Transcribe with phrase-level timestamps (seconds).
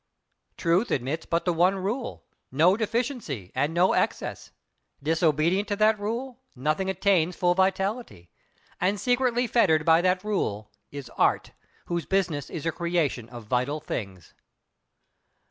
[0.57, 4.49] Truth admits but the one rule: No deficiency, and no excess!
[5.03, 8.31] Disobedient to that rule—nothing attains full vitality.
[8.79, 11.51] And secretly fettered by that rule is Art,
[11.85, 14.33] whose business is the creation of vital things.